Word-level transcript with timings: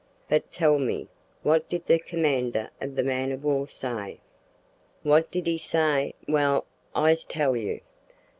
But, 0.27 0.51
tell 0.51 0.79
me, 0.79 1.09
what 1.43 1.69
did 1.69 1.85
the 1.85 1.99
commander 1.99 2.71
of 2.81 2.95
the 2.95 3.03
man 3.03 3.31
of 3.31 3.43
war 3.43 3.67
say?" 3.67 4.19
"What 5.03 5.29
did 5.29 5.45
he 5.45 5.59
say? 5.59 6.15
Well, 6.27 6.65
I's 6.95 7.23
tell 7.23 7.55
you. 7.55 7.81